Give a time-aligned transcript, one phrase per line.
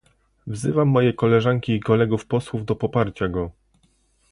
[0.47, 3.51] Wzywam moje koleżanki i kolegów posłów do poparcia go